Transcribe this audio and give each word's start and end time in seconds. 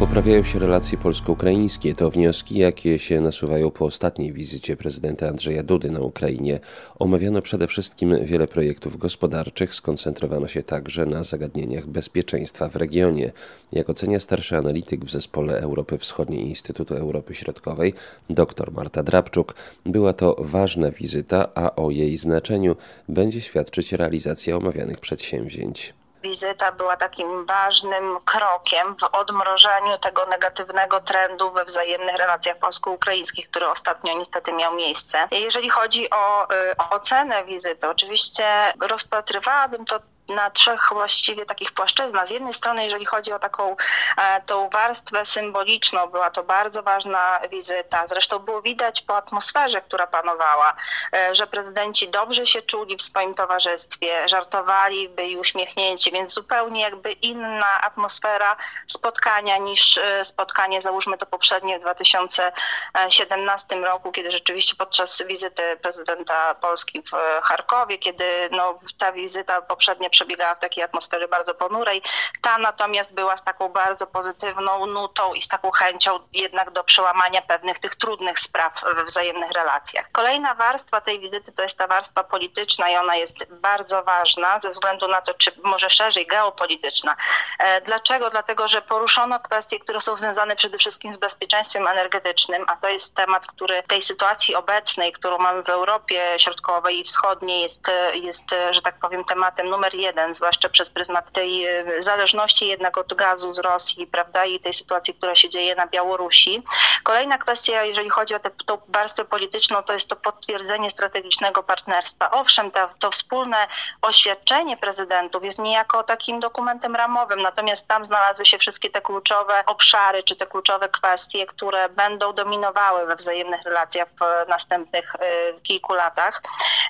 Poprawiają 0.00 0.42
się 0.42 0.58
relacje 0.58 0.98
polsko-ukraińskie. 0.98 1.94
To 1.94 2.10
wnioski, 2.10 2.58
jakie 2.58 2.98
się 2.98 3.20
nasuwają 3.20 3.70
po 3.70 3.84
ostatniej 3.84 4.32
wizycie 4.32 4.76
prezydenta 4.76 5.28
Andrzeja 5.28 5.62
Dudy 5.62 5.90
na 5.90 6.00
Ukrainie. 6.00 6.60
Omawiano 6.98 7.42
przede 7.42 7.66
wszystkim 7.66 8.24
wiele 8.24 8.46
projektów 8.46 8.96
gospodarczych, 8.96 9.74
skoncentrowano 9.74 10.48
się 10.48 10.62
także 10.62 11.06
na 11.06 11.24
zagadnieniach 11.24 11.86
bezpieczeństwa 11.86 12.68
w 12.68 12.76
regionie. 12.76 13.32
Jak 13.72 13.90
ocenia 13.90 14.20
starszy 14.20 14.56
analityk 14.56 15.04
w 15.04 15.10
zespole 15.10 15.60
Europy 15.60 15.98
Wschodniej 15.98 16.48
Instytutu 16.48 16.94
Europy 16.94 17.34
Środkowej, 17.34 17.94
dr 18.30 18.72
Marta 18.72 19.02
Drabczuk, 19.02 19.54
była 19.86 20.12
to 20.12 20.36
ważna 20.38 20.90
wizyta, 20.90 21.48
a 21.54 21.76
o 21.76 21.90
jej 21.90 22.16
znaczeniu 22.16 22.76
będzie 23.08 23.40
świadczyć 23.40 23.92
realizacja 23.92 24.56
omawianych 24.56 25.00
przedsięwzięć 25.00 25.94
wizyta 26.22 26.72
była 26.72 26.96
takim 26.96 27.46
ważnym 27.46 28.18
krokiem 28.24 28.96
w 28.96 29.04
odmrożeniu 29.04 29.98
tego 29.98 30.26
negatywnego 30.26 31.00
trendu 31.00 31.50
we 31.50 31.64
wzajemnych 31.64 32.16
relacjach 32.16 32.58
polsko-ukraińskich, 32.58 33.50
który 33.50 33.68
ostatnio 33.68 34.18
niestety 34.18 34.52
miał 34.52 34.74
miejsce. 34.74 35.28
Jeżeli 35.30 35.70
chodzi 35.70 36.10
o, 36.10 36.44
y, 36.54 36.76
ocenę 36.90 37.44
wizyty, 37.44 37.88
oczywiście 37.88 38.72
rozpatrywałabym 38.80 39.84
to 39.84 40.00
na 40.30 40.50
trzech 40.50 40.88
właściwie 40.92 41.46
takich 41.46 41.72
płaszczyznach. 41.72 42.26
Z 42.26 42.30
jednej 42.30 42.54
strony, 42.54 42.84
jeżeli 42.84 43.04
chodzi 43.04 43.32
o 43.32 43.38
taką 43.38 43.76
e, 44.16 44.42
tą 44.42 44.68
warstwę 44.68 45.24
symboliczną, 45.24 46.06
była 46.06 46.30
to 46.30 46.42
bardzo 46.42 46.82
ważna 46.82 47.40
wizyta. 47.50 48.06
Zresztą 48.06 48.38
było 48.38 48.62
widać 48.62 49.00
po 49.00 49.16
atmosferze, 49.16 49.82
która 49.82 50.06
panowała, 50.06 50.74
e, 51.12 51.34
że 51.34 51.46
prezydenci 51.46 52.08
dobrze 52.08 52.46
się 52.46 52.62
czuli 52.62 52.96
w 52.96 53.02
swoim 53.02 53.34
towarzystwie, 53.34 54.28
żartowali, 54.28 55.08
byli 55.08 55.36
uśmiechnięci, 55.36 56.12
więc 56.12 56.34
zupełnie 56.34 56.80
jakby 56.80 57.12
inna 57.12 57.80
atmosfera 57.80 58.56
spotkania 58.86 59.58
niż 59.58 59.98
e, 59.98 60.24
spotkanie, 60.24 60.82
załóżmy 60.82 61.18
to 61.18 61.26
poprzednie 61.26 61.78
w 61.78 61.82
2017 61.82 63.76
roku, 63.76 64.12
kiedy 64.12 64.30
rzeczywiście 64.30 64.76
podczas 64.76 65.22
wizyty 65.22 65.62
prezydenta 65.82 66.54
Polski 66.54 67.02
w 67.02 67.10
Charkowie, 67.42 67.98
kiedy 67.98 68.24
no, 68.50 68.78
ta 68.98 69.12
wizyta 69.12 69.62
poprzednia 69.62 70.10
przebiegała 70.20 70.54
w 70.54 70.58
takiej 70.58 70.84
atmosferze 70.84 71.28
bardzo 71.28 71.54
ponurej. 71.54 72.02
Ta 72.42 72.58
natomiast 72.58 73.14
była 73.14 73.36
z 73.36 73.44
taką 73.44 73.68
bardzo 73.68 74.06
pozytywną 74.06 74.86
nutą 74.86 75.34
i 75.34 75.42
z 75.42 75.48
taką 75.48 75.70
chęcią 75.70 76.18
jednak 76.32 76.70
do 76.70 76.84
przełamania 76.84 77.42
pewnych 77.42 77.78
tych 77.78 77.94
trudnych 77.94 78.38
spraw 78.38 78.84
we 78.96 79.04
wzajemnych 79.04 79.50
relacjach. 79.52 80.06
Kolejna 80.12 80.54
warstwa 80.54 81.00
tej 81.00 81.20
wizyty 81.20 81.52
to 81.52 81.62
jest 81.62 81.78
ta 81.78 81.86
warstwa 81.86 82.24
polityczna 82.24 82.90
i 82.90 82.96
ona 82.96 83.16
jest 83.16 83.44
bardzo 83.50 84.02
ważna 84.02 84.58
ze 84.58 84.70
względu 84.70 85.08
na 85.08 85.22
to, 85.22 85.34
czy 85.34 85.52
może 85.64 85.90
szerzej 85.90 86.26
geopolityczna. 86.26 87.16
E, 87.58 87.80
dlaczego? 87.80 88.30
Dlatego, 88.30 88.68
że 88.68 88.82
poruszono 88.82 89.40
kwestie, 89.40 89.78
które 89.78 90.00
są 90.00 90.16
związane 90.16 90.56
przede 90.56 90.78
wszystkim 90.78 91.12
z 91.12 91.16
bezpieczeństwem 91.16 91.88
energetycznym, 91.88 92.64
a 92.68 92.76
to 92.76 92.88
jest 92.88 93.14
temat, 93.14 93.46
który 93.46 93.82
w 93.82 93.86
tej 93.86 94.02
sytuacji 94.02 94.54
obecnej, 94.54 95.12
którą 95.12 95.38
mamy 95.38 95.62
w 95.62 95.70
Europie 95.70 96.34
Środkowej 96.38 97.00
i 97.00 97.04
Wschodniej 97.04 97.62
jest, 97.62 97.90
jest 98.12 98.44
że 98.70 98.82
tak 98.82 98.98
powiem, 98.98 99.24
tematem 99.24 99.68
numer 99.68 99.94
jeden 100.00 100.34
zwłaszcza 100.34 100.68
przez 100.68 100.90
pryzmat 100.90 101.32
tej 101.32 101.66
e, 101.66 102.02
zależności 102.02 102.68
jednak 102.68 102.98
od 102.98 103.14
gazu 103.14 103.50
z 103.50 103.58
Rosji, 103.58 104.06
prawda, 104.06 104.44
i 104.44 104.60
tej 104.60 104.72
sytuacji, 104.72 105.14
która 105.14 105.34
się 105.34 105.48
dzieje 105.48 105.74
na 105.74 105.86
Białorusi. 105.86 106.62
Kolejna 107.02 107.38
kwestia, 107.38 107.84
jeżeli 107.84 108.10
chodzi 108.10 108.34
o 108.34 108.40
tę 108.40 108.50
warstwę 108.88 109.24
polityczną, 109.24 109.82
to 109.82 109.92
jest 109.92 110.08
to 110.08 110.16
potwierdzenie 110.16 110.90
strategicznego 110.90 111.62
partnerstwa. 111.62 112.30
Owszem, 112.30 112.70
to, 112.70 112.88
to 112.98 113.10
wspólne 113.10 113.68
oświadczenie 114.02 114.76
prezydentów 114.76 115.44
jest 115.44 115.58
niejako 115.58 116.02
takim 116.02 116.40
dokumentem 116.40 116.96
ramowym, 116.96 117.42
natomiast 117.42 117.88
tam 117.88 118.04
znalazły 118.04 118.46
się 118.46 118.58
wszystkie 118.58 118.90
te 118.90 119.00
kluczowe 119.00 119.62
obszary, 119.66 120.22
czy 120.22 120.36
te 120.36 120.46
kluczowe 120.46 120.88
kwestie, 120.88 121.46
które 121.46 121.88
będą 121.88 122.32
dominowały 122.32 123.06
we 123.06 123.16
wzajemnych 123.16 123.62
relacjach 123.62 124.08
w 124.08 124.48
następnych 124.48 125.14
e, 125.14 125.60
kilku 125.62 125.94
latach. 125.94 126.42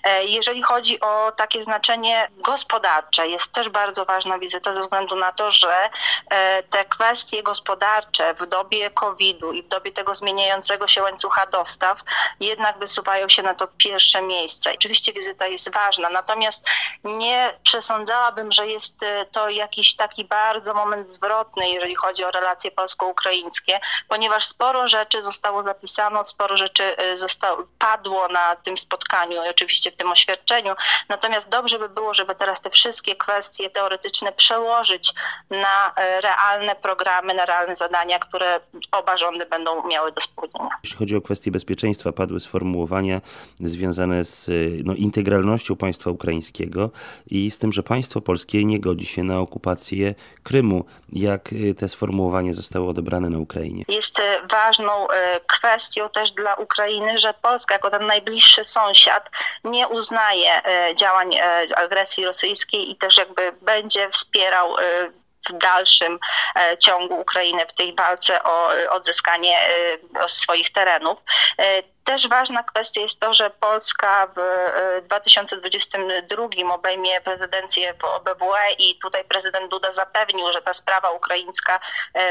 E, 0.04 0.24
jeżeli 0.24 0.62
chodzi 0.62 1.00
o 1.00 1.32
takie 1.36 1.62
znaczenie 1.62 2.28
gospodarcze, 2.36 2.99
Jest 3.24 3.52
też 3.52 3.68
bardzo 3.68 4.04
ważna 4.04 4.38
wizyta 4.38 4.74
ze 4.74 4.80
względu 4.80 5.16
na 5.16 5.32
to, 5.32 5.50
że 5.50 5.90
e, 6.30 6.62
te 6.62 6.84
kwestie 6.84 7.42
gospodarcze 7.42 8.34
w 8.34 8.46
dobie 8.46 8.90
COVID-u 8.90 9.52
i 9.52 9.62
w 9.62 9.68
dobie 9.68 9.92
tego 9.92 10.14
zmieniającego 10.14 10.88
się 10.88 11.02
łańcucha 11.02 11.46
dostaw 11.46 12.00
jednak 12.40 12.78
wysuwają 12.78 13.28
się 13.28 13.42
na 13.42 13.54
to 13.54 13.68
pierwsze 13.78 14.22
miejsce. 14.22 14.74
Oczywiście 14.74 15.12
wizyta 15.12 15.46
jest 15.46 15.74
ważna, 15.74 16.10
natomiast 16.10 16.68
nie 17.04 17.58
przesądzałabym, 17.62 18.52
że 18.52 18.68
jest 18.68 19.02
e, 19.02 19.26
to 19.32 19.48
jakiś 19.48 19.96
taki 19.96 20.24
bardzo 20.24 20.74
moment 20.74 21.08
zwrotny, 21.08 21.70
jeżeli 21.70 21.94
chodzi 21.94 22.24
o 22.24 22.30
relacje 22.30 22.70
polsko-ukraińskie, 22.70 23.80
ponieważ 24.08 24.46
sporo 24.46 24.88
rzeczy 24.88 25.22
zostało 25.22 25.62
zapisano, 25.62 26.24
sporo 26.24 26.56
rzeczy 26.56 26.96
e, 26.96 27.16
zostało, 27.16 27.58
padło 27.78 28.28
na 28.28 28.56
tym 28.56 28.78
spotkaniu 28.78 29.44
i 29.44 29.48
oczywiście 29.48 29.90
w 29.90 29.96
tym 29.96 30.10
oświadczeniu. 30.10 30.74
Natomiast 31.08 31.48
dobrze 31.48 31.78
by 31.78 31.88
było, 31.88 32.14
żeby 32.14 32.34
teraz 32.34 32.60
te 32.60 32.70
wszystkie 32.70 32.89
wszystkie 32.90 33.16
kwestie 33.16 33.70
teoretyczne 33.70 34.32
przełożyć 34.32 35.14
na 35.50 35.94
e, 35.96 36.20
realne 36.20 36.76
programy, 36.76 37.34
na 37.34 37.46
realne 37.46 37.76
zadania, 37.76 38.18
które 38.18 38.60
oba 38.92 39.16
rządy 39.16 39.46
będą 39.46 39.88
miały 39.88 40.12
do 40.12 40.20
spełnienia. 40.20 40.70
Jeśli 40.84 40.98
chodzi 40.98 41.16
o 41.16 41.20
kwestie 41.20 41.50
bezpieczeństwa, 41.50 42.12
padły 42.12 42.40
sformułowania 42.40 43.20
związane 43.60 44.24
z 44.24 44.48
e, 44.48 44.52
no, 44.84 44.94
integralnością 44.94 45.76
państwa 45.76 46.10
ukraińskiego 46.10 46.90
i 47.30 47.50
z 47.50 47.58
tym, 47.58 47.72
że 47.72 47.82
państwo 47.82 48.20
polskie 48.20 48.64
nie 48.64 48.80
godzi 48.80 49.06
się 49.06 49.24
na 49.24 49.38
okupację 49.38 50.14
Krymu. 50.42 50.84
Jak 51.12 51.48
e, 51.52 51.74
te 51.74 51.88
sformułowania 51.88 52.52
zostały 52.52 52.88
odebrane 52.88 53.30
na 53.30 53.38
Ukrainie? 53.38 53.84
Jest 53.88 54.16
ważną 54.50 55.06
kwestią 55.46 56.08
też 56.08 56.32
dla 56.32 56.54
Ukrainy, 56.54 57.18
że 57.18 57.34
Polska 57.42 57.74
jako 57.74 57.90
ten 57.90 58.06
najbliższy 58.06 58.64
sąsiad 58.64 59.30
nie 59.64 59.88
uznaje 59.88 60.62
działań 60.94 61.36
agresji 61.76 62.24
rosyjskiej 62.24 62.79
i 62.82 62.96
też 62.96 63.18
jakby 63.18 63.52
będzie 63.62 64.10
wspierał 64.10 64.78
y, 64.78 65.12
w 65.48 65.52
dalszym 65.52 66.18
e, 66.56 66.78
ciągu 66.78 67.20
Ukrainę 67.20 67.66
w 67.66 67.72
tej 67.72 67.94
walce 67.94 68.42
o 68.42 68.76
y, 68.76 68.90
odzyskanie 68.90 69.58
y, 70.24 70.28
swoich 70.28 70.72
terenów. 70.72 71.18
E, 71.58 71.82
też 72.04 72.28
ważna 72.28 72.62
kwestia 72.62 73.00
jest 73.00 73.20
to, 73.20 73.34
że 73.34 73.50
Polska 73.50 74.28
w 74.36 74.40
2022 75.04 76.42
e, 76.42 76.72
obejmie 76.72 77.20
prezydencję 77.20 77.94
w 77.94 78.04
OBWE 78.04 78.72
i 78.78 78.98
tutaj 78.98 79.24
prezydent 79.24 79.70
Duda 79.70 79.92
zapewnił, 79.92 80.52
że 80.52 80.62
ta 80.62 80.72
sprawa 80.72 81.10
ukraińska 81.10 81.80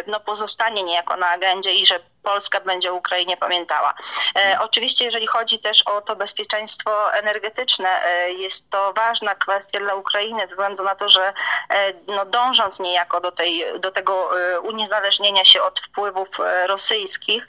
no, 0.08 0.20
pozostanie 0.20 0.84
niejako 0.84 1.18
na 1.18 1.30
agendzie 1.30 1.74
i 1.74 1.86
że 1.86 2.00
Polska 2.30 2.60
będzie 2.60 2.92
o 2.92 2.96
Ukrainie 2.96 3.38
pamiętała. 3.38 3.94
E, 4.36 4.58
oczywiście, 4.62 5.06
jeżeli 5.06 5.28
chodzi 5.28 5.60
też 5.60 5.82
o 5.82 6.02
to 6.02 6.16
bezpieczeństwo 6.16 7.14
energetyczne, 7.14 7.90
e, 7.90 8.32
jest 8.32 8.70
to 8.70 8.94
ważna 8.94 9.36
kwestia 9.36 9.80
dla 9.80 9.96
Ukrainy, 9.96 10.42
ze 10.42 10.48
względu 10.48 10.84
na 10.84 10.96
to, 10.96 11.10
że 11.10 11.34
e, 11.70 11.94
no, 12.08 12.26
dążąc 12.26 12.80
niejako 12.80 13.22
do, 13.22 13.32
tej, 13.32 13.80
do 13.80 13.92
tego 13.92 14.30
uniezależnienia 14.64 15.46
się 15.46 15.62
od 15.62 15.80
wpływów 15.80 16.30
rosyjskich, 16.66 17.48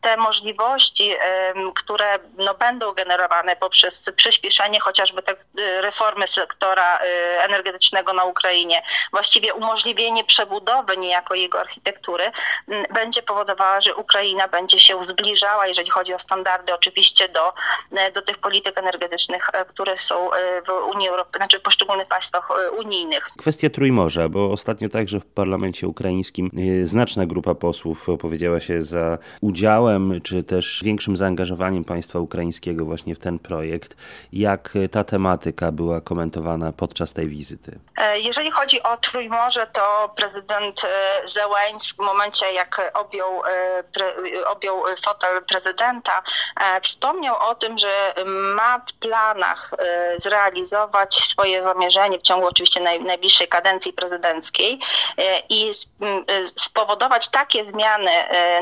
te 0.00 0.16
możliwości, 0.16 1.14
które 1.74 2.18
no, 2.38 2.54
będą 2.54 2.92
generowane 2.92 3.56
poprzez 3.56 4.10
przyspieszenie 4.16 4.80
chociażby 4.80 5.22
te 5.22 5.34
reformy 5.80 6.28
sektora 6.28 6.98
energetycznego 7.38 8.12
na 8.12 8.24
Ukrainie, 8.24 8.82
właściwie 9.10 9.54
umożliwienie 9.54 10.24
przebudowy 10.24 10.96
niejako 10.96 11.34
jego 11.34 11.60
architektury, 11.60 12.32
będzie 12.94 13.22
powodowała, 13.22 13.80
że 13.86 13.94
Ukraina 13.94 14.48
będzie 14.48 14.80
się 14.80 15.04
zbliżała, 15.04 15.66
jeżeli 15.66 15.90
chodzi 15.90 16.14
o 16.14 16.18
standardy, 16.18 16.74
oczywiście 16.74 17.28
do, 17.28 17.52
e, 17.92 18.12
do 18.12 18.22
tych 18.22 18.38
polityk 18.38 18.78
energetycznych, 18.78 19.50
e, 19.52 19.64
które 19.64 19.96
są 19.96 20.32
e, 20.32 20.62
w 20.62 20.68
Unii 20.68 21.08
Europejskiej, 21.08 21.38
znaczy 21.40 21.58
w 21.58 21.62
poszczególnych 21.62 22.08
państwach 22.08 22.48
unijnych. 22.78 23.26
Kwestia 23.38 23.70
Trójmorza, 23.70 24.28
bo 24.28 24.52
ostatnio 24.52 24.88
także 24.88 25.20
w 25.20 25.26
parlamencie 25.26 25.88
ukraińskim 25.88 26.50
znaczna 26.84 27.26
grupa 27.26 27.54
posłów 27.54 28.08
opowiedziała 28.08 28.60
się 28.60 28.82
za 28.82 29.18
udziałem, 29.40 30.20
czy 30.20 30.42
też 30.42 30.82
większym 30.84 31.16
zaangażowaniem 31.16 31.84
państwa 31.84 32.18
ukraińskiego 32.18 32.84
właśnie 32.84 33.14
w 33.14 33.18
ten 33.18 33.38
projekt. 33.38 33.96
Jak 34.32 34.72
ta 34.90 35.04
tematyka 35.04 35.72
była 35.72 36.00
komentowana 36.00 36.72
podczas 36.72 37.12
tej 37.12 37.28
wizyty? 37.28 37.78
Jeżeli 38.14 38.50
chodzi 38.50 38.82
o 38.82 38.96
Trójmorze, 38.96 39.66
to 39.72 40.12
prezydent 40.16 40.82
Zełański 41.24 41.96
w 41.96 41.98
momencie 41.98 42.52
jak 42.52 42.92
objął 42.94 43.42
pre, 43.92 44.14
objął 44.46 44.82
fotel 45.04 45.44
prezydenta, 45.44 46.22
e, 46.60 46.80
wspomniał 46.80 47.36
o 47.50 47.54
tym, 47.54 47.78
że 47.78 48.14
ma 48.26 48.78
w 48.78 48.92
planach 48.92 49.70
e, 49.78 50.18
zrealizować 50.18 51.14
swoje 51.14 51.62
zamierzenie 51.62 52.18
w 52.18 52.22
ciągu 52.22 52.46
oczywiście 52.46 52.80
naj, 52.80 53.00
najbliższej 53.00 53.48
kadencji 53.48 53.92
prezydenckiej 53.92 54.78
e, 55.18 55.42
i 55.48 55.70
spowodować 56.56 57.28
takie 57.28 57.64
zmiany 57.64 58.10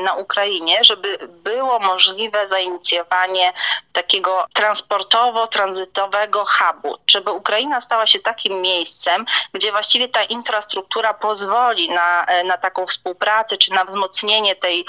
na 0.01 0.13
Ukrainie, 0.13 0.83
żeby 0.83 1.17
było 1.27 1.79
możliwe 1.79 2.47
zainicjowanie 2.47 3.53
takiego 3.93 4.45
transportowo-tranzytowego 4.53 6.45
hubu, 6.45 6.97
żeby 7.07 7.31
Ukraina 7.31 7.81
stała 7.81 8.07
się 8.07 8.19
takim 8.19 8.61
miejscem, 8.61 9.25
gdzie 9.53 9.71
właściwie 9.71 10.09
ta 10.09 10.23
infrastruktura 10.23 11.13
pozwoli 11.13 11.89
na, 11.89 12.25
na 12.45 12.57
taką 12.57 12.87
współpracę, 12.87 13.57
czy 13.57 13.73
na 13.73 13.85
wzmocnienie 13.85 14.55
tej 14.55 14.85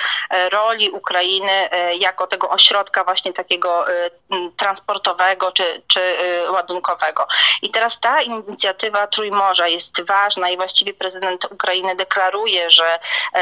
roli 0.50 0.90
Ukrainy 0.90 1.68
jako 1.98 2.26
tego 2.26 2.50
ośrodka 2.50 3.04
właśnie 3.04 3.32
takiego 3.32 3.84
transportowego 4.56 5.52
czy, 5.52 5.82
czy 5.86 6.16
ładunkowego. 6.50 7.26
I 7.62 7.70
teraz 7.70 8.00
ta 8.00 8.22
inicjatywa 8.22 9.06
Trójmorza 9.06 9.68
jest 9.68 10.06
ważna 10.06 10.50
i 10.50 10.56
właściwie 10.56 10.94
prezydent 10.94 11.44
Ukrainy 11.44 11.96
deklaruje, 11.96 12.70
że 12.70 12.98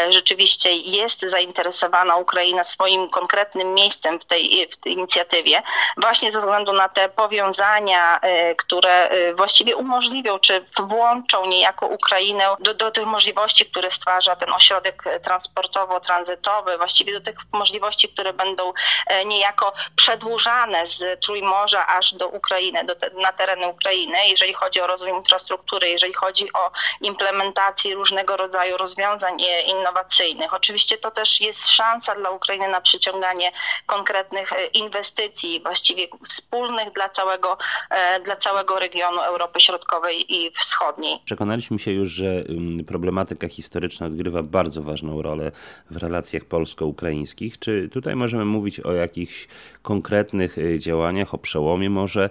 rzeczywiście 0.09 0.77
jest 0.77 1.21
zainteresowana 1.21 2.17
Ukraina 2.17 2.65
swoim 2.65 3.09
konkretnym 3.11 3.75
miejscem 3.75 4.21
w 4.21 4.25
tej, 4.25 4.69
w 4.73 4.77
tej 4.77 4.93
inicjatywie, 4.93 5.63
właśnie 5.97 6.33
ze 6.33 6.39
względu 6.39 6.73
na 6.73 6.89
te 6.89 7.09
powiązania, 7.09 8.21
e, 8.21 8.55
które 8.55 9.09
e, 9.09 9.35
właściwie 9.35 9.77
umożliwią, 9.77 10.39
czy 10.39 10.65
włączą 10.79 11.47
niejako 11.47 11.87
Ukrainę 11.87 12.45
do, 12.61 12.75
do 12.75 12.91
tych 12.91 13.07
możliwości, 13.07 13.67
które 13.67 13.91
stwarza 13.91 14.37
ten 14.37 14.53
ośrodek 14.53 15.05
transportowo-tranzytowy, 15.23 16.54
właściwie 16.63 17.13
do 17.13 17.21
tych 17.21 17.37
możliwości, 17.53 18.09
które 18.09 18.33
będą 18.33 18.73
e, 19.07 19.25
niejako 19.25 19.73
przedłużane 19.97 20.87
z 20.87 21.21
Trójmorza 21.21 21.87
aż 21.87 22.15
do 22.15 22.29
Ukrainy, 22.29 22.85
do 22.85 22.95
te, 22.95 23.11
na 23.11 23.33
tereny 23.33 23.69
Ukrainy, 23.69 24.19
jeżeli 24.29 24.55
chodzi 24.55 24.81
o 24.81 24.87
rozwój 24.87 25.11
infrastruktury, 25.11 25.89
jeżeli 25.89 26.15
chodzi 26.15 26.53
o 26.53 26.71
implementację 27.01 27.95
różnego 27.95 28.37
rodzaju 28.37 28.77
rozwiązań 28.77 29.39
innowacyjnych. 29.67 30.55
Oczywiście 30.55 30.99
to 30.99 31.11
też 31.11 31.41
jest 31.41 31.69
szansa 31.69 32.15
dla 32.15 32.31
Ukrainy 32.31 32.69
na 32.69 32.81
przyciąganie 32.81 33.53
konkretnych 33.87 34.53
e, 34.53 34.67
inwestycji, 34.67 35.61
właściwie 35.63 36.07
wspólnych 36.29 36.93
dla 36.93 37.09
całego, 37.09 37.59
e, 37.91 38.21
dla 38.21 38.37
całego 38.37 38.79
regionu 38.79 39.21
Europy 39.21 39.61
Środkowej 39.61 40.35
i 40.35 40.51
Wschodniej. 40.51 41.19
Przekonaliśmy 41.25 41.79
się 41.79 41.91
już, 41.91 42.13
że 42.13 42.27
mm, 42.27 42.85
problematyka 42.85 43.49
historyczna 43.49 44.07
odgrywa 44.07 44.43
bardzo 44.43 44.83
ważną 44.83 45.23
rolę 45.23 45.53
w 45.91 45.97
relacjach 45.97 46.44
polsko-ukraińskich. 46.45 47.59
Czy 47.59 47.89
tutaj 47.93 48.17
możemy 48.17 48.45
mówić 48.45 48.81
o 48.81 48.93
jakichś 48.93 49.49
konkretnych 49.83 50.59
e, 50.59 50.79
działaniach, 50.79 51.35
o 51.35 51.39
przełomie 51.39 51.91
może, 51.91 52.31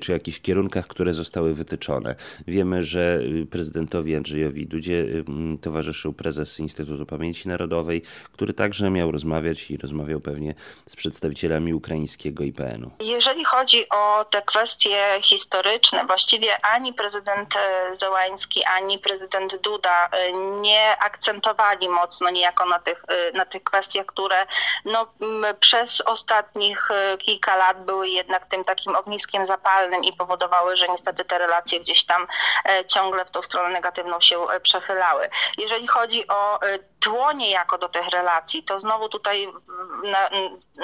czy 0.00 0.12
jakichś 0.12 0.40
kierunkach, 0.40 0.86
które 0.86 1.12
zostały 1.12 1.54
wytyczone? 1.54 2.14
Wiemy, 2.46 2.82
że 2.82 3.20
prezydentowi 3.50 4.16
Andrzejowi 4.16 4.66
Dudzie 4.66 5.06
towarzyszył 5.60 6.12
prezes 6.12 6.60
Instytutu 6.60 7.06
Pamięci 7.06 7.48
Narodowej, 7.48 8.02
który 8.32 8.54
także 8.54 8.90
miał 8.90 9.10
rozmawiać 9.10 9.70
i 9.70 9.76
rozmawiał 9.76 10.20
pewnie 10.20 10.54
z 10.86 10.96
przedstawicielami 10.96 11.74
ukraińskiego 11.74 12.44
IPN-u. 12.44 12.90
Jeżeli 13.00 13.44
chodzi 13.44 13.88
o 13.88 14.24
te 14.24 14.42
kwestie 14.42 15.18
historyczne, 15.22 16.06
właściwie 16.06 16.64
ani 16.64 16.94
prezydent 16.94 17.54
Zełański, 17.92 18.64
ani 18.64 18.98
prezydent 18.98 19.62
Duda 19.62 20.10
nie 20.60 20.96
akcentowali 20.98 21.88
mocno 21.88 22.30
niejako 22.30 22.68
na 22.68 22.78
tych, 22.78 23.04
na 23.40 23.46
tych 23.46 23.64
kwestiach, 23.64 24.06
które 24.06 24.46
no, 24.84 25.06
przez 25.60 26.00
ostatnich 26.00 26.88
kilka 27.18 27.56
lat 27.56 27.84
były 27.84 28.08
jednak 28.08 28.46
tym 28.46 28.64
takim 28.64 28.96
ogniskiem 28.96 29.44
zapalnym 29.44 30.04
i 30.04 30.12
powodowały, 30.12 30.76
że 30.76 30.88
niestety 30.88 31.24
te 31.24 31.38
relacje 31.38 31.80
gdzieś 31.80 32.04
tam 32.04 32.26
ciągle 32.86 33.24
w 33.24 33.30
tą 33.30 33.42
stronę 33.42 33.68
negatywną 33.70 34.20
się 34.20 34.46
przechylały. 34.62 35.28
Jeżeli 35.58 35.86
chodzi 35.86 36.28
o 36.28 36.58
tło 37.00 37.32
niejako 37.32 37.78
do 37.78 37.88
tych 37.88 38.08
relacji, 38.08 38.62
to 38.62 38.78
znowu 38.78 39.08
tutaj 39.08 39.52
na, 40.04 40.30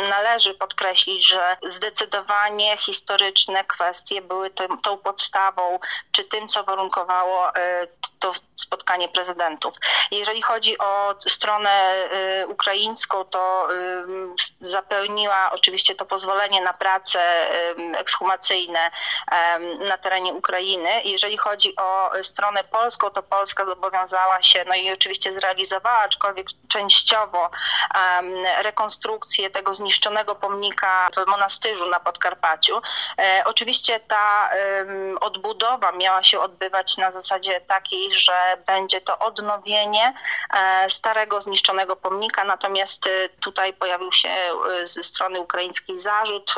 należy 0.09 0.55
podkreślić, 0.55 1.29
że 1.29 1.57
zdecydowanie 1.67 2.77
historyczne 2.77 3.65
kwestie 3.65 4.23
były 4.23 4.51
tym, 4.51 4.81
tą 4.81 4.99
podstawą, 4.99 5.79
czy 6.13 6.25
tym, 6.25 6.49
co 6.49 6.65
warunkowało 6.65 7.57
e, 7.57 7.87
to 8.19 8.33
spotkanie 8.57 9.09
prezydentów. 9.09 9.75
Jeżeli 10.11 10.43
chodzi 10.43 10.79
o 10.79 11.15
stronę 11.29 11.71
e, 11.71 12.47
ukraińską, 12.47 13.25
to 13.25 13.69
zapełniła 14.61 15.51
oczywiście 15.53 15.95
to 15.95 16.07
pozwolenie 16.07 16.61
na 16.61 16.73
prace 16.73 17.21
ekshumacyjne 17.99 18.91
na 19.89 19.99
terenie 19.99 20.33
Ukrainy. 20.33 20.89
Jeżeli 21.05 21.37
chodzi 21.37 21.77
o 21.77 22.11
stronę 22.23 22.65
polską, 22.65 23.11
to 23.11 23.23
Polska 23.23 23.65
zobowiązała 23.65 24.43
się, 24.43 24.65
no 24.69 24.75
i 24.75 24.93
oczywiście 24.93 25.33
zrealizowała 25.33 26.06
aczkolwiek 26.07 26.47
częściowo 26.69 27.51
rekonstrukcję 28.59 29.51
tego 29.51 29.75
zniszczonego 29.75 30.35
pomnika 30.35 31.09
w 31.17 31.31
monastyżu 31.31 31.91
na 31.91 32.01
Podkarpaciu. 32.01 32.81
E, 33.19 33.43
oczywiście 33.45 34.01
ta 34.01 34.51
odbudowa 35.21 35.93
miała 35.93 36.23
się 36.23 36.41
odbywać 36.41 36.97
na 36.97 37.13
zasadzie 37.13 37.61
takiej, 37.61 38.13
że 38.13 38.57
będzie 38.67 39.01
to 39.01 39.19
odnowienie 39.19 40.15
e, 40.55 40.91
starego 40.91 41.41
zniszczonego 41.41 41.97
pomnika, 41.97 42.45
natomiast 42.45 43.07
e, 43.07 43.29
tutaj 43.29 43.73
pojawił 43.73 44.13
się 44.13 44.29
ze 44.83 45.03
strony 45.03 45.41
ukraińskiej 45.41 45.99
zarzut 45.99 46.55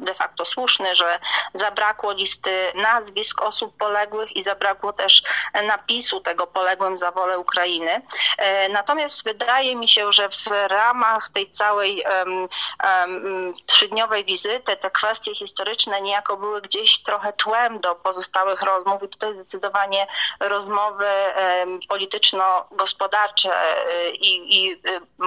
de 0.00 0.14
facto 0.14 0.44
słuszny, 0.44 0.94
że 0.94 1.18
zabrakło 1.54 2.12
listy 2.12 2.72
nazwisk 2.74 3.42
osób 3.42 3.76
poległych 3.76 4.36
i 4.36 4.42
zabrakło 4.42 4.92
też 4.92 5.22
napisu 5.66 6.20
tego 6.20 6.46
poległym 6.46 6.96
za 6.96 7.10
wolę 7.10 7.38
Ukrainy. 7.38 8.02
E, 8.38 8.68
natomiast 8.68 9.24
wydaje 9.24 9.76
mi 9.76 9.88
się, 9.88 10.12
że 10.12 10.28
w 10.28 10.46
ramach 10.68 11.28
tej 11.28 11.50
całej 11.50 12.04
um, 12.04 12.48
um, 12.84 13.52
trzydniowej 13.66 14.24
wizyty 14.24 14.76
te 14.76 14.90
kwestie 14.90 15.34
historyczne 15.34 16.00
niejako 16.00 16.36
były 16.36 16.60
gdzieś 16.60 17.02
trochę 17.02 17.32
tłem 17.32 17.80
do 17.80 17.94
pozostałych 17.94 18.62
rozmów 18.62 19.02
i 19.02 19.08
tutaj 19.08 19.32
zdecydowanie 19.34 20.06
rozmowy 20.40 21.06
um, 21.06 21.80
polityczno-gospodarcze 21.88 23.54
e, 23.54 24.10
i, 24.10 24.56
i 24.56 24.82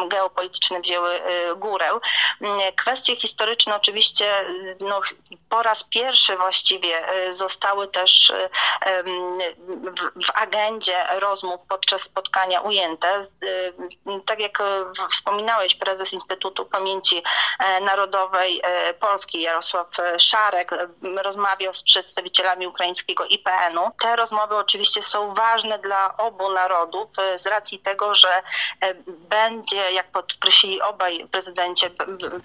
geopolityczne 0.07 0.81
wzięły 0.81 1.09
e, 1.09 1.56
górę. 1.56 1.89
Kwestie 2.75 3.15
historyczne 3.15 3.75
oczywiście 3.75 4.22
no, 4.81 5.01
po 5.49 5.63
raz 5.63 5.83
pierwszy 5.83 6.37
właściwie 6.37 7.07
e, 7.09 7.33
zostały 7.33 7.87
też 7.87 8.29
e, 8.29 8.49
w, 10.25 10.31
agendzie 10.33 11.07
rozmów 11.19 11.65
podczas 11.69 12.01
spotkania 12.01 12.61
ujęte. 12.61 13.07
E, 13.07 13.21
tak 14.25 14.39
jak 14.39 14.63
wspominałeś, 15.11 15.75
prezes 15.75 16.13
Instytutu 16.13 16.65
Pamięci 16.65 17.23
Narodowej 17.81 18.61
Polski 18.99 19.41
Jarosław 19.41 19.88
Szarek 20.17 20.71
rozmawiał 21.17 21.74
z 21.74 21.83
przedstawicielami 21.83 22.67
ukraińskiego 22.67 23.25
IPN-u. 23.25 23.91
Te 24.01 24.15
rozmowy 24.15 24.55
oczywiście 24.55 25.03
są 25.03 25.33
ważne 25.33 25.79
dla 25.79 26.17
obu 26.17 26.51
narodów 26.51 27.09
z 27.36 27.45
racji 27.45 27.79
tego, 27.79 28.13
że 28.13 28.43
będzie, 29.29 29.91
jak 29.91 30.12
podkreślili 30.12 30.81
obaj 30.81 31.27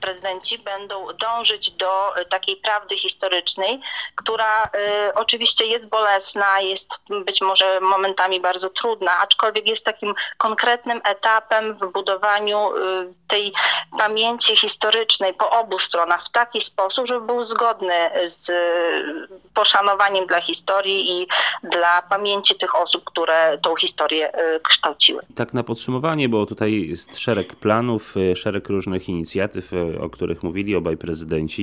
prezydenci 0.01 0.59
będą 0.59 1.13
dążyć 1.13 1.68
do 1.71 2.17
e, 2.17 2.25
takiej 2.25 2.57
prawdy 2.57 2.97
historycznej, 2.97 3.81
która 4.17 4.65
y, 4.65 4.69
oczywiście 5.15 5.67
jest 5.67 5.89
bolesna, 5.89 6.61
jest 6.61 6.91
być 7.25 7.41
może 7.41 7.81
momentami 7.81 8.41
bardzo 8.41 8.71
trudna, 8.71 9.19
aczkolwiek 9.19 9.69
jest 9.69 9.85
takim 9.85 10.15
konkretnym 10.39 11.01
etapem 11.05 11.77
w 11.77 11.93
budowaniu 11.93 12.77
y, 12.77 13.15
tej 13.29 13.53
pamięci 13.99 14.57
historycznej 14.57 15.35
po 15.35 15.51
obu 15.51 15.79
stronach 15.79 16.25
w 16.25 16.29
taki 16.29 16.61
sposób, 16.61 17.07
żeby 17.07 17.27
był 17.27 17.43
zgodny 17.43 18.11
z 18.25 18.51
poszanowaniem 19.55 20.27
dla 20.27 20.41
historii 20.41 21.11
i 21.11 21.27
dla 21.63 22.03
pamięci 22.03 22.55
tych 22.55 22.75
osób, 22.75 23.05
które 23.05 23.59
tą 23.63 23.77
historię 23.77 24.33
y, 24.57 24.61
kształciły. 24.61 25.23
Tak 25.35 25.55
na 25.55 25.63
podsumowanie, 25.63 26.29
bo 26.29 26.47
tutaj 26.47 26.89
jest 26.89 27.19
szereg 27.19 27.57
planów, 27.57 28.15
szereg 28.35 28.69
różnych 28.69 29.09
inicjatyw, 29.09 29.71
o 30.01 30.11
których 30.11 30.43
mówili 30.43 30.77
obaj 30.77 30.97
prezydenci 30.97 31.58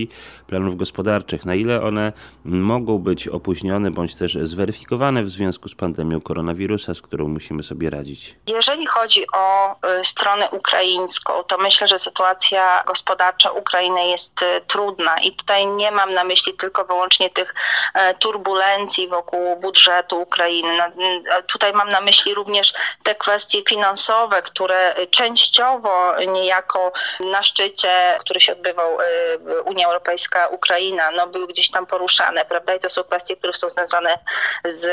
planów 0.48 0.78
gospodarczych, 0.78 1.46
na 1.46 1.56
ile 1.56 1.82
one 1.82 2.14
mogą 2.46 3.00
być 3.00 3.28
opóźnione 3.28 3.92
bądź 3.92 4.16
też 4.16 4.38
zweryfikowane 4.42 5.24
w 5.24 5.30
związku 5.30 5.70
z 5.70 5.76
pandemią 5.76 6.22
koronawirusa, 6.22 6.94
z 6.94 7.02
którą 7.02 7.28
musimy 7.28 7.64
sobie 7.64 7.90
radzić? 7.90 8.36
Jeżeli 8.48 8.86
chodzi 8.86 9.26
o 9.34 9.76
y, 10.00 10.04
stronę 10.04 10.50
ukraińską, 10.50 11.44
to 11.44 11.58
myślę, 11.58 11.88
że 11.88 12.00
sytuacja 12.00 12.84
gospodarcza 12.88 13.52
Ukrainy 13.52 14.08
jest 14.08 14.42
y, 14.42 14.62
trudna 14.68 15.16
i 15.24 15.32
tutaj 15.32 15.68
nie 15.68 15.92
mam 15.92 16.14
na 16.14 16.24
myśli 16.24 16.54
tylko 16.54 16.86
wyłącznie 16.86 17.30
tych 17.30 17.54
y, 17.54 18.00
turbulencji 18.20 19.08
wokół 19.08 19.60
budżetu 19.60 20.22
Ukrainy. 20.22 20.78
Tutaj 21.48 21.72
mam 21.74 21.90
na 21.90 22.02
myśli 22.02 22.34
również 22.34 22.74
te 23.04 23.16
kwestie 23.16 23.64
finansowe, 23.70 24.42
które 24.42 24.96
częściowo 25.12 26.16
niejako 26.28 26.92
na 27.32 27.44
szczycie, 27.44 28.18
który 28.20 28.40
się 28.40 28.54
odbywał 28.54 28.98
Unia 29.66 29.85
Unia 29.86 29.94
Europejska, 29.94 30.48
Ukraina, 30.48 31.12
no 31.12 31.28
były 31.28 31.48
gdzieś 31.48 31.72
tam 31.72 31.86
poruszane, 31.86 32.46
prawda? 32.46 32.76
I 32.76 32.80
to 32.80 32.90
są 32.90 33.04
kwestie, 33.04 33.38
które 33.38 33.54
są 33.54 33.70
związane 33.70 34.20
z 34.64 34.88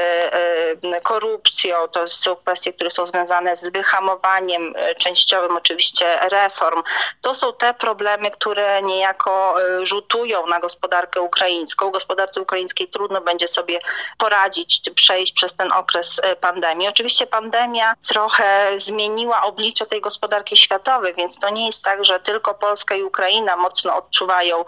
korupcją, 1.04 1.88
to 1.88 2.06
są 2.06 2.36
kwestie, 2.36 2.72
które 2.72 2.90
są 2.90 3.06
związane 3.06 3.56
z 3.56 3.68
wyhamowaniem 3.68 4.74
częściowym 5.00 5.56
oczywiście 5.56 6.18
reform. 6.20 6.82
To 7.20 7.34
są 7.34 7.52
te 7.52 7.74
problemy, 7.74 8.30
które 8.30 8.82
niejako 8.82 9.54
rzutują 9.82 10.46
na 10.46 10.60
gospodarkę 10.60 11.20
ukraińską. 11.20 11.90
Gospodarce 11.90 12.40
ukraińskiej 12.40 12.88
trudno 12.88 13.20
będzie 13.20 13.48
sobie 13.48 13.78
poradzić, 14.18 14.82
czy 14.82 14.94
przejść 14.94 15.32
przez 15.32 15.54
ten 15.54 15.72
okres 15.72 16.20
pandemii. 16.40 16.88
Oczywiście 16.88 17.26
pandemia 17.26 17.94
trochę 18.08 18.72
zmieniła 18.76 19.42
oblicze 19.42 19.86
tej 19.86 20.00
gospodarki 20.00 20.56
światowej, 20.56 21.14
więc 21.14 21.38
to 21.38 21.50
nie 21.50 21.66
jest 21.66 21.82
tak, 21.82 22.04
że 22.04 22.20
tylko 22.20 22.54
Polska 22.54 22.94
i 22.94 23.02
Ukraina 23.02 23.56
mocno 23.56 23.96
odczuwają 23.96 24.60
e, 24.60 24.64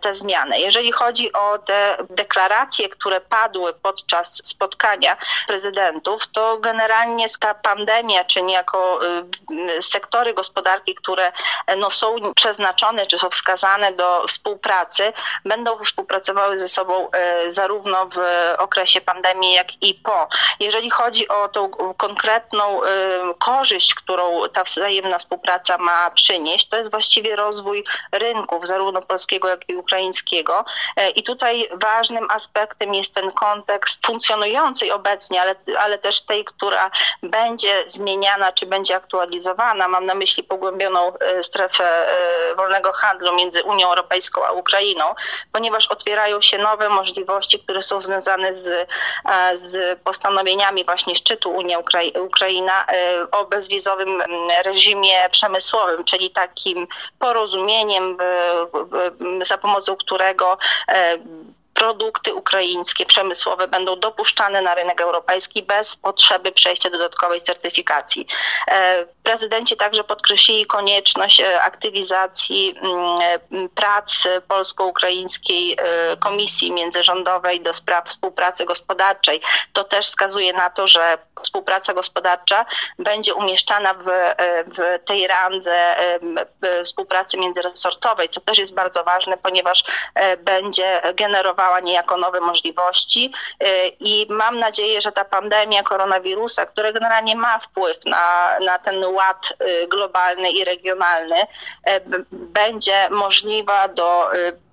te 0.00 0.14
zmiany. 0.14 0.60
Jeżeli 0.60 0.92
chodzi 0.92 1.32
o 1.32 1.58
te 1.58 1.96
deklaracje, 2.10 2.88
które 2.88 3.20
padły 3.20 3.74
podczas 3.74 4.40
spotkania 4.44 5.16
prezydentów, 5.46 6.26
to 6.26 6.58
generalnie 6.58 7.26
ta 7.40 7.54
pandemia, 7.54 8.24
czy 8.24 8.42
niejako 8.42 9.00
y, 9.78 9.82
sektory 9.82 10.34
gospodarki, 10.34 10.94
które 10.94 11.32
no, 11.76 11.90
są 11.90 12.16
przeznaczone, 12.34 13.06
czy 13.06 13.18
są 13.18 13.30
wskazane 13.30 13.92
do 13.92 14.24
współpracy, 14.28 15.12
będą 15.44 15.84
współpracowały 15.84 16.58
ze 16.58 16.68
sobą 16.68 17.10
e, 17.10 17.50
zarówno 17.50 18.06
w 18.06 18.18
okresie 18.58 19.00
pandemii, 19.00 19.52
jak 19.52 19.82
i 19.82 19.94
po. 19.94 20.28
Jeżeli 20.60 20.90
chodzi 20.90 21.28
o 21.28 21.48
tą 21.48 21.70
konkretną 21.96 22.84
y, 22.84 22.88
korzyść, 23.38 23.94
którą 23.94 24.48
ta 24.52 24.64
wzajemna 24.64 25.18
współpraca 25.18 25.78
ma 25.78 26.10
przynieść, 26.10 26.68
to 26.68 26.76
jest 26.76 26.90
właściwie 26.90 27.36
rozwój 27.36 27.84
rynków, 28.12 28.66
zarówno 28.66 29.02
polskiego, 29.02 29.29
jak 29.32 29.68
i 29.68 29.76
ukraińskiego. 29.76 30.64
E, 30.96 31.10
I 31.10 31.22
tutaj 31.22 31.68
ważnym 31.72 32.30
aspektem 32.30 32.94
jest 32.94 33.14
ten 33.14 33.30
kontekst 33.30 34.06
funkcjonującej 34.06 34.90
obecnie, 34.92 35.42
ale, 35.42 35.54
ale 35.78 35.98
też 35.98 36.20
tej, 36.20 36.44
która 36.44 36.90
będzie 37.22 37.82
zmieniana 37.86 38.52
czy 38.52 38.66
będzie 38.66 38.96
aktualizowana. 38.96 39.88
Mam 39.88 40.06
na 40.06 40.14
myśli 40.14 40.44
pogłębioną 40.44 41.12
e, 41.18 41.42
strefę 41.42 41.84
e, 41.84 42.54
wolnego 42.54 42.92
handlu 42.92 43.34
między 43.34 43.62
Unią 43.62 43.88
Europejską 43.88 44.46
a 44.46 44.52
Ukrainą, 44.52 45.14
ponieważ 45.52 45.86
otwierają 45.86 46.40
się 46.40 46.58
nowe 46.58 46.88
możliwości, 46.88 47.58
które 47.58 47.82
są 47.82 48.00
związane 48.00 48.52
z, 48.52 48.88
z 49.52 49.98
postanowieniami 50.00 50.84
właśnie 50.84 51.14
szczytu 51.14 51.50
Unia-Ukraina 51.50 52.86
o 53.32 53.44
bezwizowym 53.44 54.22
reżimie 54.64 55.28
przemysłowym, 55.32 56.04
czyli 56.04 56.30
takim 56.30 56.86
porozumieniem, 57.18 58.16
za 59.42 59.58
pomocą 59.58 59.96
którego 59.96 60.58
e, 60.88 61.18
produkty 61.80 62.34
ukraińskie, 62.34 63.06
przemysłowe 63.06 63.68
będą 63.68 63.96
dopuszczane 63.96 64.62
na 64.62 64.74
rynek 64.74 65.00
europejski 65.00 65.62
bez 65.62 65.96
potrzeby 65.96 66.52
przejścia 66.52 66.90
dodatkowej 66.90 67.40
certyfikacji. 67.40 68.26
E, 68.68 69.06
prezydenci 69.22 69.76
także 69.76 70.04
podkreślili 70.04 70.66
konieczność 70.66 71.40
e, 71.40 71.62
aktywizacji 71.62 72.74
mm, 72.82 73.68
pracy 73.68 74.42
polsko-ukraińskiej 74.48 75.76
Komisji 76.18 76.72
Międzyrządowej 76.72 77.60
do 77.60 77.74
spraw 77.74 78.08
współpracy 78.08 78.64
gospodarczej. 78.64 79.40
To 79.72 79.84
też 79.84 80.06
wskazuje 80.06 80.52
na 80.52 80.70
to, 80.70 80.86
że 80.86 81.18
współpraca 81.42 81.94
gospodarcza 81.94 82.66
będzie 82.98 83.34
umieszczana 83.34 83.94
w, 83.94 84.04
w 84.66 85.04
tej 85.04 85.26
randze 85.26 85.96
współpracy 86.84 87.36
międzyresortowej, 87.38 88.28
co 88.28 88.40
też 88.40 88.58
jest 88.58 88.74
bardzo 88.74 89.04
ważne, 89.04 89.36
ponieważ 89.36 89.84
e, 90.14 90.36
będzie 90.36 91.02
generowała 91.70 91.80
niejako 91.80 92.16
nowe 92.16 92.40
możliwości 92.40 93.32
e, 93.60 93.88
i 93.88 94.26
mam 94.30 94.58
nadzieję, 94.58 95.00
że 95.00 95.12
ta 95.12 95.24
pandemia 95.24 95.82
koronawirusa, 95.82 96.66
która 96.66 96.92
generalnie 96.92 97.36
ma 97.36 97.58
wpływ 97.58 98.04
na, 98.06 98.58
na 98.60 98.78
ten 98.78 99.04
ład 99.04 99.52
e, 99.58 99.86
globalny 99.86 100.50
i 100.50 100.64
regionalny, 100.64 101.46
będzie 102.32 103.08
możliwa 103.10 103.88
do 103.88 104.30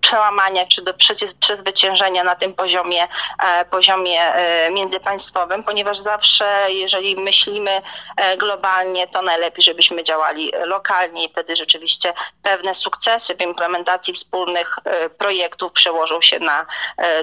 przełamania 0.08 0.66
czy 0.66 0.82
do 0.82 0.94
przezwyciężenia 1.40 2.24
na 2.24 2.36
tym 2.36 2.54
poziomie, 2.54 3.08
e, 3.44 3.66
poziomie 3.66 4.22
e, 4.22 4.72
międzypaństwowym, 4.72 5.64
ponieważ 5.64 5.98
zawsze, 5.98 6.66
jeżeli 6.70 7.16
myślimy 7.16 7.82
e, 8.18 8.38
globalnie, 8.38 9.08
to 9.08 9.22
najlepiej, 9.22 9.64
żebyśmy 9.64 10.04
działali 10.04 10.52
lokalnie 10.66 11.26
i 11.26 11.30
wtedy 11.30 11.56
rzeczywiście 11.56 12.14
pewne 12.44 12.74
sukcesy 12.74 13.36
w 13.36 13.42
implementacji 13.42 14.14
wspólnych 14.14 14.76
projektów 15.18 15.72
przełożą 15.72 16.22
się 16.22 16.40
na 16.40 16.66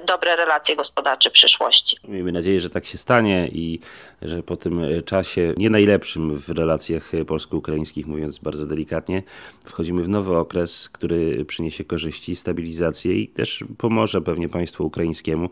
dobre 0.06 0.36
relacje 0.36 0.76
gospodarcze 0.76 1.30
przyszłości. 1.30 1.96
Miejmy 2.08 2.32
nadzieję, 2.32 2.60
że 2.60 2.70
tak 2.70 2.86
się 2.86 2.98
stanie 2.98 3.48
i 3.52 3.80
że 4.22 4.42
po 4.42 4.56
tym 4.56 4.80
czasie 5.04 5.54
nie 5.56 5.70
najlepszym 5.70 6.38
w 6.38 6.48
relacjach 6.48 7.10
polsko-ukraińskich, 7.26 8.06
mówiąc 8.06 8.38
bardzo 8.38 8.66
delikatnie, 8.66 9.22
wchodzimy 9.66 10.02
w 10.02 10.08
nowy 10.08 10.36
okres, 10.36 10.88
który 10.88 11.44
przyniesie 11.44 11.84
korzyści, 11.84 12.36
stabilizację 12.36 13.14
i 13.14 13.28
też 13.28 13.64
pomoże 13.78 14.20
pewnie 14.20 14.48
państwu 14.48 14.86
ukraińskiemu 14.86 15.48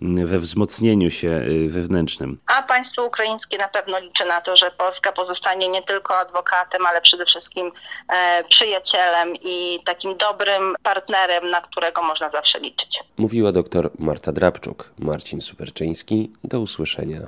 we 0.00 0.38
wzmocnieniu 0.38 1.10
się 1.10 1.42
wewnętrznym. 1.68 2.38
A 2.46 2.62
państwo 2.62 3.04
ukraińskie 3.04 3.58
na 3.58 3.68
pewno 3.68 3.98
liczy 3.98 4.24
na 4.24 4.40
to, 4.40 4.56
że 4.56 4.70
Polska 4.70 5.12
pozostanie 5.12 5.68
nie 5.68 5.82
tylko 5.82 6.18
adwokatem, 6.18 6.86
ale 6.86 7.00
przede 7.00 7.26
wszystkim 7.26 7.72
e, 8.08 8.44
przyjacielem 8.44 9.36
i 9.42 9.80
takim 9.84 10.16
dobrym 10.16 10.74
partnerem, 10.82 11.50
na 11.50 11.60
którego 11.60 12.02
można 12.02 12.28
zawsze 12.28 12.60
liczyć. 12.60 13.04
Mówiła 13.48 13.62
doktor 13.62 13.90
Marta 13.98 14.32
Drabczuk. 14.32 14.92
Marcin 14.98 15.40
Superczyński. 15.40 16.32
Do 16.44 16.60
usłyszenia. 16.60 17.20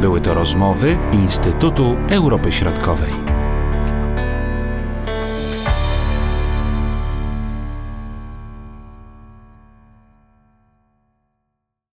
Były 0.00 0.20
to 0.20 0.34
rozmowy 0.34 0.98
Instytutu 1.12 1.96
Europy 2.10 2.52
Środkowej. 2.52 3.23